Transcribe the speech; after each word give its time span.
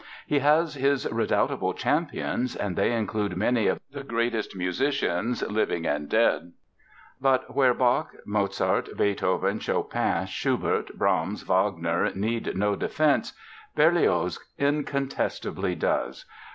He 0.25 0.39
has 0.39 0.73
his 0.73 1.07
redoubtable 1.11 1.75
champions 1.75 2.55
and 2.55 2.75
they 2.75 2.91
include 2.91 3.37
many 3.37 3.67
of 3.67 3.79
the 3.91 4.01
greatest 4.03 4.55
musicians, 4.55 5.43
living 5.47 5.85
and 5.85 6.09
dead. 6.09 6.53
But 7.21 7.53
where 7.55 7.75
Bach, 7.75 8.09
Mozart, 8.25 8.97
Beethoven, 8.97 9.59
Chopin, 9.59 10.25
Schubert, 10.25 10.97
Brahms, 10.97 11.43
Wagner 11.43 12.11
need 12.15 12.57
no 12.57 12.75
defense 12.75 13.33
Berlioz 13.75 14.39
incontestably 14.57 15.75
does. 15.75 16.25